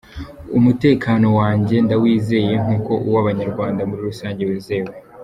Umutekano 0.57 1.27
wanjye 1.39 1.75
ndawizeye 1.85 2.53
nk’uko 2.63 2.91
uw’Abanyarwanda 3.07 3.81
muri 3.89 4.01
rusange 4.09 4.41
wizewe. 4.49 4.93